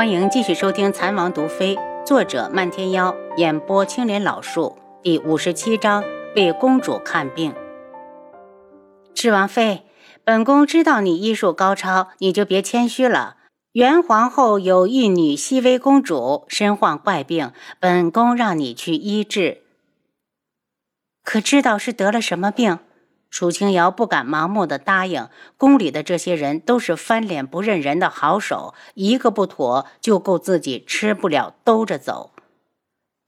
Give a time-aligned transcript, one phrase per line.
[0.00, 6.02] 欢迎继续收听《残王毒妃》，作者漫天妖，演播青莲老树，第五十七章
[6.34, 7.54] 为公主看病。
[9.14, 9.82] 智王妃，
[10.24, 13.36] 本宫知道你医术高超，你就别谦虚了。
[13.72, 19.60] 元皇后有一女熹微公主身患怪病，本宫让你去医治。
[21.22, 22.78] 可知道是得了什么病？
[23.30, 32.32] 楚清瑶不敢盲目的答应，宫里的这些人都是翻脸不认人的好手，一个不妥就够自己吃不了兜着走。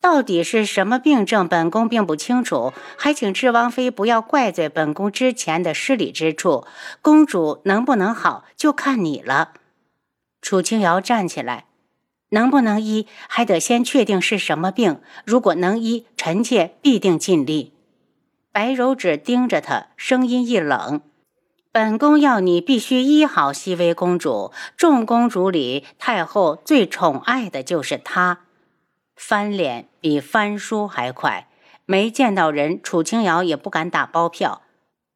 [0.00, 6.66] 到底是什么病症，本宫并不清楚，还请智王妃不要怪罪本宫之前的失礼之处。
[7.00, 9.52] 公主能不能好，就看你了。
[10.40, 11.66] 楚清瑶站起来，
[12.30, 15.00] 能不能医，还得先确定是什么病。
[15.24, 17.72] 如果能医，臣妾必定尽力。
[18.52, 21.00] 白柔指盯着他，声音一冷
[21.72, 24.52] ：“本宫要你必须医好熹微公主。
[24.76, 28.40] 众公主里，太后最宠爱的就是她。”
[29.16, 31.48] 翻脸比翻书还快，
[31.86, 34.60] 没见到人，楚清瑶也不敢打包票。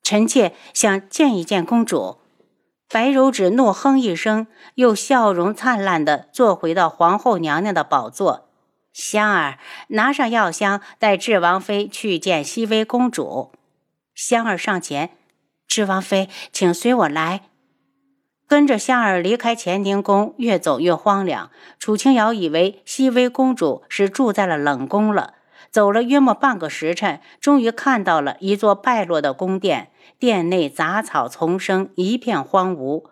[0.03, 2.17] 臣妾想见一见公主。
[2.89, 8.48] 白柔指怒哼一声，又笑容灿烂地坐回到皇后娘娘的宝座。
[8.97, 9.58] 香儿，
[9.89, 13.53] 拿上药箱，带智王妃去见熹微公主。
[14.14, 15.11] 香儿上前，
[15.69, 17.42] 智王妃，请随我来。
[18.48, 21.50] 跟着香儿离开乾宁宫，越走越荒凉。
[21.78, 25.34] 楚清瑶以为熹微公主是住在了冷宫了。
[25.70, 33.05] 走了约莫半个时辰，终于看到了一座败落的宫殿，殿内杂草丛生，一片荒芜。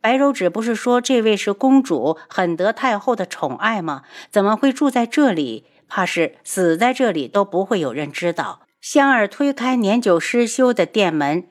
[0.00, 4.02] 白柔指不是说这位是公主，很得太后的宠爱吗？
[4.30, 5.64] 怎么会住在这里？
[5.88, 8.60] 怕是死在这里都不会有人知道。
[8.80, 11.48] 香儿推开年久失修的殿门，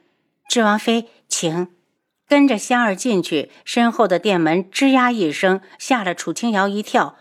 [0.48, 1.68] 智王妃，请
[2.28, 3.52] 跟着香儿进去。
[3.66, 7.16] 身后的殿门吱呀一声，吓了楚清瑶一跳。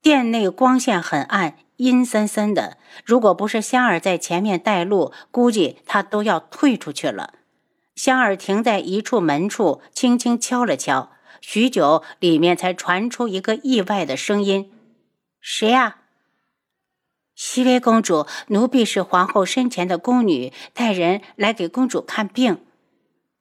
[0.00, 2.78] 殿内光线很暗，阴森森的。
[3.04, 7.34] 如果不是香儿在前面带路，估计她都要退出去了。
[7.98, 11.10] 香儿停在一处门处，轻轻敲了敲，
[11.40, 14.70] 许久，里面才传出一个意外的声音
[15.42, 15.96] ：“谁呀
[17.34, 22.60] ？”“熹微公主，奴婢是皇后身前的宫女，带人来给公主看病。”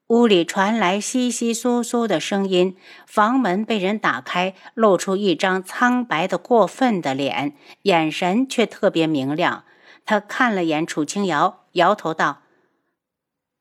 [0.10, 2.76] 屋里传来窸窸窣窣的声音，
[3.06, 9.66] 房门被人打开，露出一张苍白的过分的脸，眼神却特别明亮。
[10.04, 12.42] 他看了眼楚清瑶，摇头道。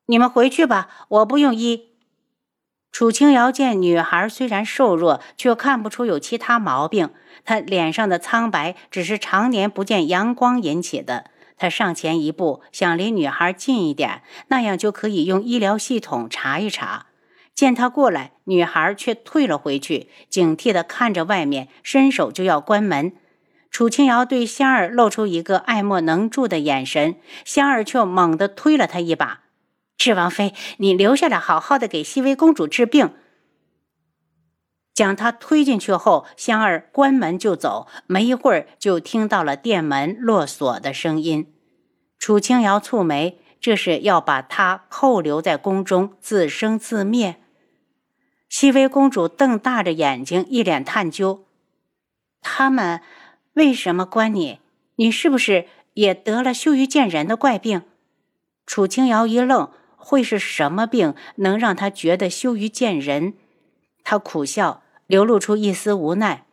[0.06, 1.91] 你们回去吧，我不用医。
[2.93, 7.11] 楚清瑶见女孩虽然瘦弱，却看不出有其他毛病。
[7.44, 11.27] 她脸上的苍白只是常年不见阳光引起的。
[11.59, 17.06] 她上前一步，想离女孩近一点，那样就可以用医疗系统查一查。
[17.55, 23.12] 见他过来，女孩却退了回去，警惕地看着外面，伸手就要关门。
[23.71, 29.41] 楚清瑶对香儿露出一个爱莫能助的眼神，香儿却猛地推了她一把。
[29.97, 33.15] 智王妃，你留下来，好好的给熹微公主治病。
[34.95, 41.53] 将她推进去后，香儿关门就走，没一会儿就听到了殿门落锁的声音。
[42.19, 47.37] 楚清瑶蹙眉，这是要把她扣留在宫中，自生自灭。
[48.49, 51.47] 熹微公主瞪大着眼睛，一脸探究
[52.41, 53.03] ：“他们
[53.55, 54.61] 为什么关你？
[54.97, 57.83] 你是不是也得了羞于见人的怪病？”
[58.65, 59.71] 楚清瑶一愣。
[60.06, 63.34] 会是什么病能让他觉得羞于见人？
[64.05, 66.47] 他苦笑，流露出一丝无奈。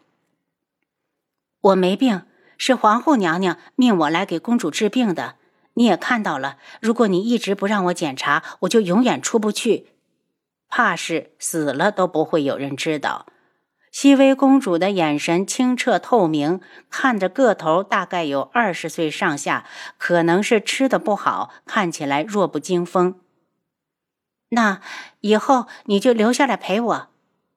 [1.61, 2.23] 我没病，
[2.57, 5.35] 是皇后娘娘命我来给公主治病的。
[5.75, 9.89] 你也看到了，如果你一直不让我检查，我就永远出不去。
[10.67, 13.27] 怕是死了都不会有人知道。
[13.91, 16.59] 熹微公主的眼神清澈透明，
[16.89, 19.67] 看着个头大概有二十岁上下，
[19.99, 23.19] 可能是吃的不好，看起来弱不禁风。
[24.53, 24.81] 那
[25.21, 27.07] 以后你就留下来陪我。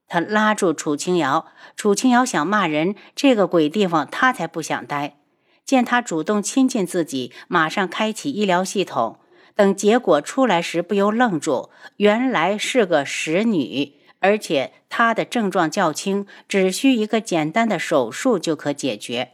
[0.09, 1.47] 他拉住楚清瑶，
[1.77, 5.16] 楚清瑶想骂人，这个鬼地方他才不想待。
[5.65, 9.19] 见他主动亲近自己，马上开启医疗系统。
[9.57, 19.33] 等结果出来时，不由愣住，原来是个使女，而且她的症状较轻，只需一个简单的手术就可解决。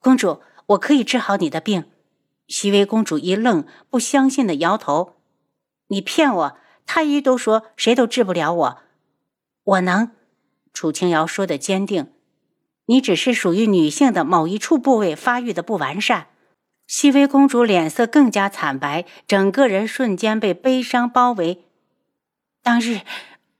[0.00, 1.84] 公主，我可以治好你的病。
[2.46, 5.16] 熹微公主一愣，不相信的摇头
[5.88, 6.56] ：“你骗我！”
[6.86, 8.78] 太医都说谁都治不了我，
[9.64, 10.12] 我能。
[10.72, 12.12] 楚清瑶说的坚定。
[12.86, 16.28] 你只是属于女性的某一处部位发育的不完善。
[16.86, 21.64] 熹微公主脸色更加惨白，整个人瞬间被悲伤包围。
[22.62, 23.00] 当日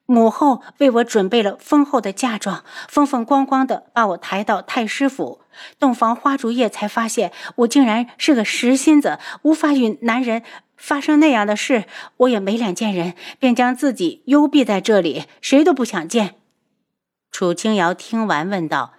[0.07, 5.41] 母后为我准备了丰厚的嫁妆，风风光光的把我抬到太师府，
[5.81, 10.43] 洞房花烛夜才发现我竟然是个实心子，无法与男人
[10.77, 11.87] 发生那样的事。
[12.19, 16.37] 我也没脸见人，便将自己幽闭在这里，谁都不想见。
[17.33, 18.93] 楚清瑶听完问道：“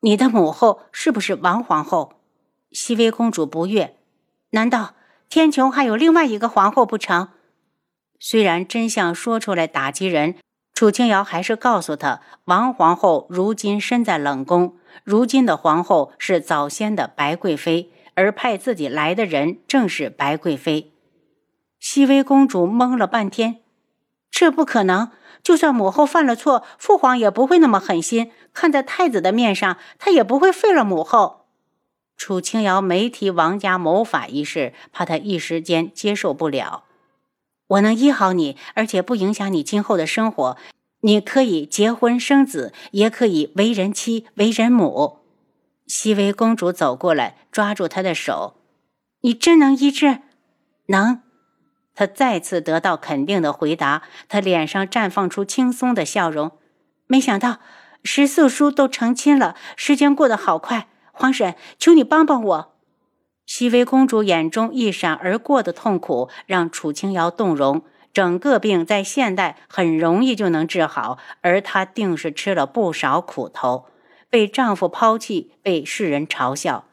[0.00, 2.14] 你的母后是不是王皇后？”
[2.72, 3.96] 熹微公主不悦
[4.50, 4.94] ：“难道
[5.28, 7.28] 天穹还有另外一个皇后不成？”
[8.24, 10.36] 虽然真相说出来打击人，
[10.72, 20.92] 楚清瑶还是告诉他，王皇后如今身在冷宫，如今的皇后是早先的白贵妃，而派自己来的人正是白贵妃。
[21.80, 23.56] 熹微公主懵了半天，
[24.30, 25.10] 这不可能！
[25.42, 31.46] 就算母后犯了错，父皇也不会那么狠心，看在太子的面上，他也不会废了母后。
[32.16, 36.84] 楚清瑶没提王家谋反一事，怕他一时间接受不了。
[37.72, 40.56] 我能医好你，而且不影响你今后的生活。
[41.00, 45.18] 你可以结婚生子，也可以为人妻、为人母。
[45.86, 48.56] 熹微公主走过来，抓住他的手
[49.22, 50.18] ：“你真能医治？
[50.86, 51.22] 能。”
[51.94, 56.52] 他再次得到肯定的回答，他脸上绽放出轻松的笑容。
[57.06, 57.58] 没想到
[58.04, 60.88] 十四叔都成亲了，时间过得好快。
[61.12, 62.71] 皇婶，求你帮帮我。
[63.54, 67.82] 熹微公主眼中一闪而过的痛苦让楚清瑶动容。
[68.10, 73.84] 整个病在现代很容易就能治好，而她定是吃了不少苦头，
[74.30, 76.86] 被丈夫抛弃，被世人嘲笑。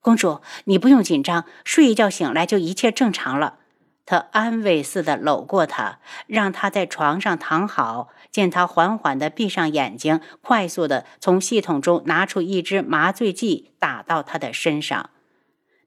[0.00, 3.58] 公主，你不用紧张，睡一觉醒来就一切正常了。
[4.04, 8.08] 他安慰似的搂过她，让她在床上躺好。
[8.32, 15.10] 见她缓缓地闭上眼睛，快速地从系统中拿出一支麻醉剂，打到她的身上。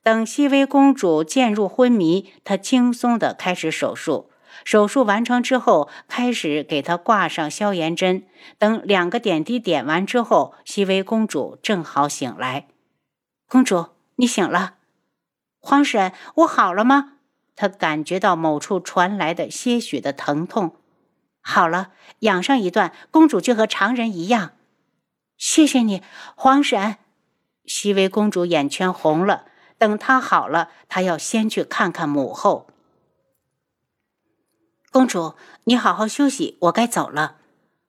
[0.07, 4.31] 等熹微公主渐入昏迷，他轻松地开始手术。
[4.63, 8.23] 手术完成之后，开始给她挂上消炎针。
[8.57, 12.67] 等两个点滴点完之后，熹微公主正好醒来。
[13.49, 14.75] 公主，你醒了。
[15.59, 17.15] 皇婶，我好了吗？
[17.57, 20.77] 她感觉到某处传来的些许的疼痛。
[21.41, 21.89] 好了，
[22.19, 24.53] 养上一段，公主就和常人一样。
[25.37, 26.01] 谢谢你，
[26.37, 26.95] 皇婶。
[27.65, 29.47] 熹微公主眼圈红了。
[29.77, 32.67] 等他好了，他要先去看看母后。
[34.91, 35.35] 公主，
[35.65, 37.37] 你好好休息，我该走了。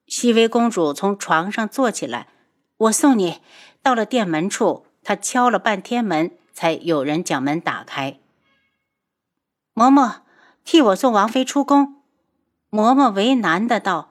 [0.07, 2.29] 熹微公主从床上坐起来，
[2.77, 3.41] 我送你。
[3.83, 8.19] 到了店门处，她敲了半天门，才有人将门打开。
[9.75, 10.21] 嬷嬷，
[10.65, 12.03] 替我送王妃出宫。
[12.71, 14.11] 嬷嬷为难的道：“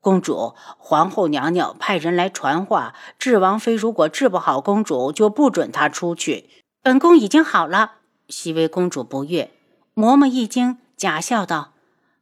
[0.00, 6.50] 公主，皇后娘娘派人来传话，治王妃如果治不好公主，就不准她出去。”
[6.84, 7.92] 本宫已经好了，
[8.28, 9.52] 熹微公主不悦。
[9.94, 11.74] 嬷嬷一惊，假笑道：“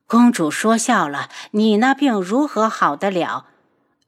[0.07, 3.47] 公主说笑了，你那病如何好得了？”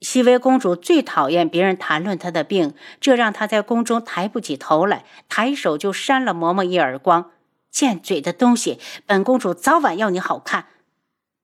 [0.02, 7.30] 熹微公主最讨厌别人谈论她的病，这让她在宫中抬不起头来，抬手就扇了嬷嬷一耳光。
[7.70, 10.66] 贱嘴的东西，本公主早晚要你好看。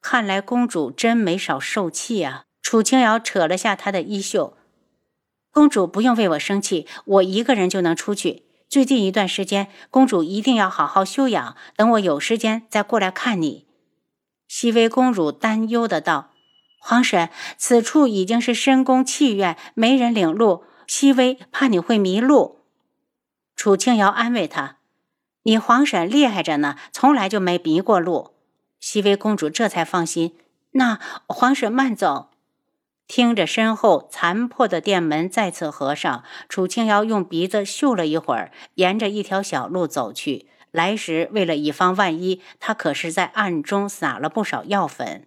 [0.02, 2.44] 看来公主真没少受气啊！
[2.60, 4.54] 楚清瑶扯了下她的衣袖
[5.50, 11.56] ：“公主不用为我生气，我一个人就能出去。”最近一段时间，公主一定要好好休养。
[11.74, 13.66] 等我有时间再过来看你。”
[14.46, 16.30] 熹微公主担忧的道
[16.80, 22.60] ，“皇婶，此处已经是深宫憩院，没人领路，熹微怕你会迷路。”
[23.56, 24.76] 楚清瑶安慰她
[25.44, 28.34] ：“你皇婶厉害着呢，从来就没迷过路。”
[28.80, 30.36] 熹微公主这才放心。
[30.72, 32.30] 那皇婶慢走。
[33.08, 40.46] 听着身后残破的店门再次合上，楚清瑶用鼻子嗅了一会儿，沿着一条小路走去。
[40.70, 45.26] 来时为了以防万一，他可是在暗中撒了不少药粉。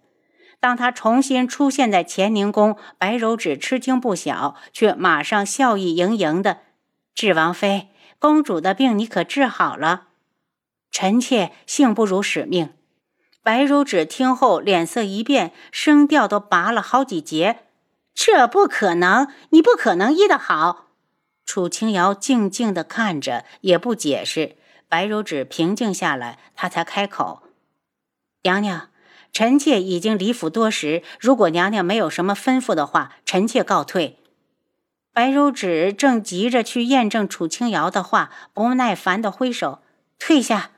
[0.60, 6.60] 当他重新出现在乾宁宫，白柔指吃惊不小，却马上笑意盈盈的
[7.16, 7.88] ：“智王妃，
[8.20, 10.04] 公主的病你可治好了？”
[10.92, 12.70] 臣妾幸不辱使命。
[13.42, 17.64] 白柔指听后脸色一变，声调都拔了好几节。
[18.14, 20.88] 这不可能，你不可能医得好。
[21.44, 24.56] 楚清瑶静静地看着，也不解释。
[24.88, 27.42] 白如指平静下来，她才开口
[28.44, 28.90] ：“娘娘，
[29.32, 34.18] 臣妾已经离府多时，如果娘娘没有什么吩咐的话，臣妾告退。”
[35.14, 39.82] 白如指正急着去验证楚清瑶的话，不耐烦地挥手
[40.18, 40.70] ：“退下。”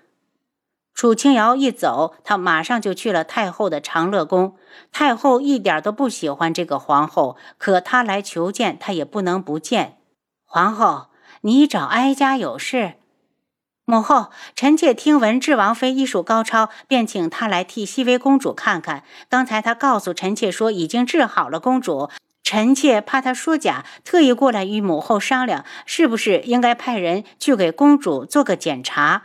[0.95, 4.57] 楚清瑶一走，他马上就去了太后的长乐宫。
[4.93, 9.99] 太后一点都不喜欢这个皇后，可她来求见，她也不能不见。
[10.45, 11.09] 皇后，
[11.41, 12.95] 你找哀家有事？
[13.85, 19.03] 母后，臣妾听闻智王妃医术高超，便请她来替熹微公主看看。
[19.29, 22.09] 刚才她告诉臣妾说已经治好了公主，
[22.45, 29.25] 臣妾怕她说假，特意过来与母后商量，是不是应该派人去给公主做个检查。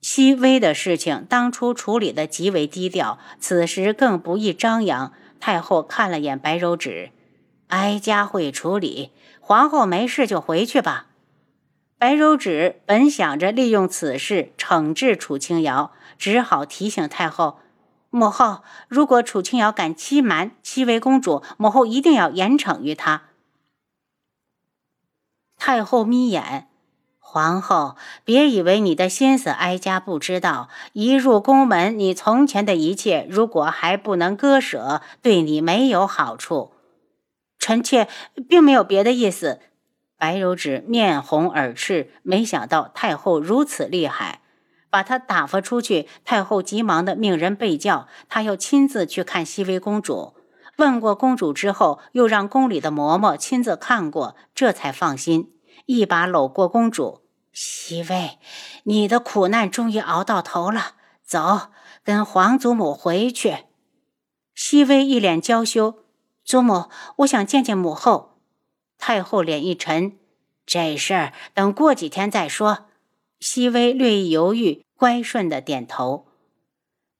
[0.00, 5.12] 熹微的事情当初处理的极为低调，此时更不易张扬。
[5.38, 7.10] 太后看了眼白柔纸，
[7.68, 9.10] 哀家会处理。
[9.40, 11.06] 皇后没事就回去吧。
[11.98, 17.58] 白柔指本想着利用此事惩治楚清瑶，只好提醒太后
[18.10, 23.24] ：“母后，如果楚清瑶敢欺瞒熹微公主，母后一定要严惩于他。”
[25.56, 26.68] 太后眯眼
[27.36, 30.70] ：“皇后，别以为你的心思哀家不知道。
[30.94, 36.72] 一入宫门，你从前的一切，如果还不能割舍，对你没有好处。
[37.58, 38.08] 臣妾
[38.48, 39.60] 并没有别的意思。”
[40.16, 44.40] 白柔指面红耳赤，没想到太后如此厉害，
[44.88, 46.08] 把她打发出去。
[46.24, 50.32] 太后急忙的命人备轿，她要亲自去看熹微公主。
[50.78, 55.50] 问过公主之后，又让宫里的嬷嬷亲自看过，这才放心，
[55.84, 57.25] 一把搂过公主。
[57.58, 58.38] 熹微，
[58.82, 61.70] 你的苦难终于熬到头了，走，
[62.04, 63.64] 跟皇祖母回去。
[64.54, 66.04] 熹微一脸娇羞，
[66.44, 68.38] 祖母，我想见见母后。
[68.98, 70.18] 太后脸一沉，
[70.66, 72.88] 这事儿等过几天再说。
[73.40, 76.26] 熹微略一犹豫，乖顺的点头。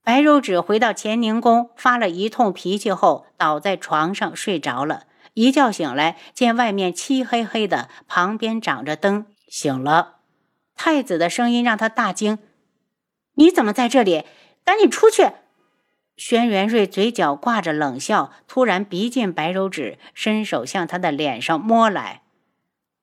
[0.05, 5.05] 白柔指回到乾宁宫，发了一通脾气后，倒在床上睡着了。
[5.33, 9.29] 一觉醒来，见外面漆黑黑的，旁边长着灯。
[9.49, 10.16] 醒了，
[10.77, 12.39] 太子的声音让他大惊
[13.35, 14.25] ：“你怎么在这里？
[14.65, 15.31] 赶紧出去！”
[16.17, 22.23] 轩辕睿嘴角挂着冷笑，突然逼近白柔指，伸手向他的脸上摸来。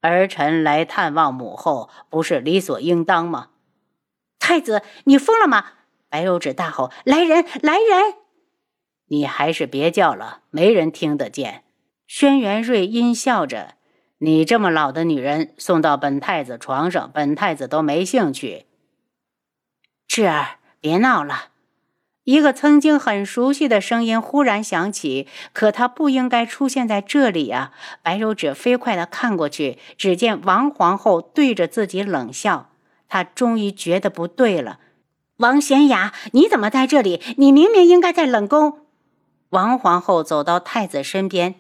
[0.01, 3.50] 儿臣来探望母后，不是理所应当吗？
[4.39, 5.65] 太子，你疯了吗？
[6.10, 8.15] 白柔指大吼：“来人，来人！”
[9.08, 11.63] 你还是别叫了，没人听得见。
[12.08, 13.75] 轩辕睿阴笑着
[14.24, 18.65] ：“你这么老的女人，送到本太子床上，本太子都没兴趣。”
[20.08, 21.50] 智儿，别闹了。
[22.24, 27.74] 一个曾经很熟悉的声音忽然响起，可他不应该出现在这里呀！
[28.01, 32.70] 白柔指飞快地看过去，只见王皇后对着自己冷笑。
[33.10, 34.80] 她终于觉得不对了
[35.38, 37.22] ：“王玄雅，你怎么在这里？
[37.36, 38.80] 你明明应该在冷宫。”
[39.51, 41.56] 王皇后走到太子身边：“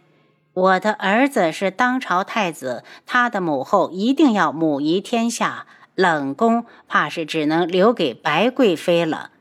[0.53, 9.31] 我的儿子是当朝太子，他的母后一定要母仪天下，冷宫怕是只能留给白贵妃了。”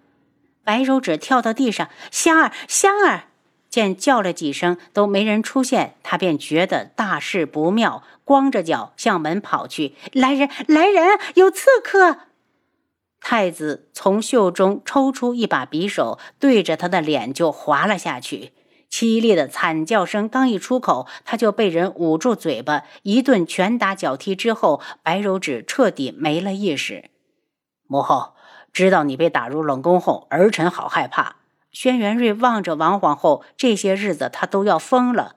[0.64, 3.25] 白柔指跳到地上，香儿，香儿！
[3.69, 9.95] 见叫了几声都没人出现，他便觉得大事不妙，光着脚向门跑去。
[10.12, 12.19] 来人，来人，有刺客！
[13.21, 18.52] 太子从袖中抽出一把匕首，对着他的脸就划了下去。
[18.93, 27.11] 凄厉的惨叫声刚一出口，他就被人捂住嘴巴，一顿拳打脚踢之后，白柔指彻底没了意识。
[27.89, 28.35] 母后。
[28.75, 31.37] 知道你被打入冷宫后，儿臣好害怕。
[31.73, 35.37] 轩辕睿望着王皇后，这些日子他都要疯了。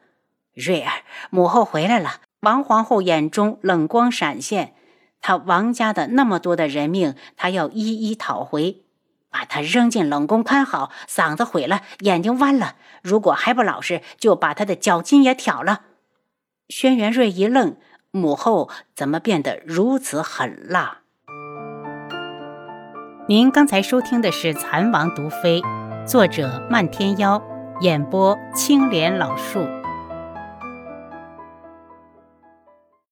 [0.53, 2.21] 瑞儿，母后回来了。
[2.39, 4.73] 王皇后眼中冷光闪现，
[5.19, 8.84] 他王家的那么多的人命，他要一一讨回。
[9.35, 12.75] 把他扔进冷宫看好，嗓子毁了，眼睛弯了。
[13.03, 15.81] 如果还不老实，就把他的脚筋也挑了。
[16.69, 17.75] 轩辕睿一愣，
[18.11, 20.99] 母后怎么变得如此狠辣？
[23.27, 25.61] 您刚才收听的是《蚕王毒妃》，
[26.07, 27.43] 作者漫天妖，
[27.81, 29.67] 演播青莲老树。